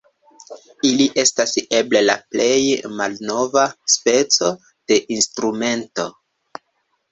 [0.87, 2.57] Ili estas eble la plej
[2.95, 3.67] malnova
[3.99, 4.51] speco
[4.95, 6.11] de instrumento.